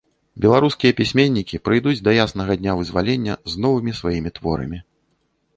[0.45, 4.83] Беларускія пісьменнікі прыйдуць да яснага дня вызвалення з новымі сваімі творамі.